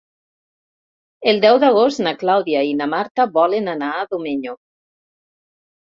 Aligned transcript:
El 1.33 1.41
deu 1.43 1.59
d'agost 1.65 2.01
na 2.07 2.15
Clàudia 2.23 2.65
i 2.71 2.73
na 2.79 2.89
Marta 2.97 3.27
volen 3.39 3.73
anar 3.77 3.93
a 4.01 4.11
Domenyo. 4.15 4.57